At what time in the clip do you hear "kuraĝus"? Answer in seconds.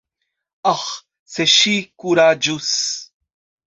2.01-2.77